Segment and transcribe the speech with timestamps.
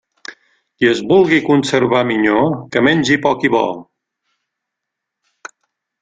[0.83, 2.39] Qui es vulgui conservar minyó,
[2.75, 3.61] que mengi poc i bo.